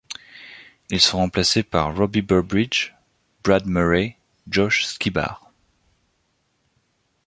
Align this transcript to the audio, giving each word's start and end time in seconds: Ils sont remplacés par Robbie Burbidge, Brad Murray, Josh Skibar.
Ils 0.89 0.99
sont 0.99 1.17
remplacés 1.19 1.61
par 1.61 1.95
Robbie 1.95 2.23
Burbidge, 2.23 2.91
Brad 3.43 3.67
Murray, 3.67 4.17
Josh 4.49 4.83
Skibar. 4.87 5.51